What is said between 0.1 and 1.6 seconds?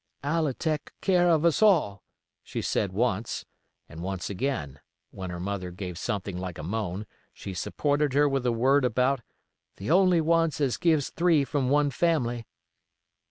"I'll a teck care o'